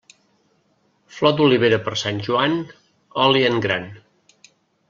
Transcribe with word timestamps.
Flor 1.17 1.35
d'olivera 1.41 1.79
per 1.89 1.95
Sant 2.05 2.23
Joan, 2.29 2.57
oli 3.27 3.47
en 3.51 3.63
gran. 3.67 3.87